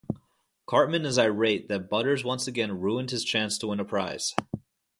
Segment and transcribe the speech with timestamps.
[0.65, 4.33] Cartman is irate that Butters once again ruined his chance to win a prize.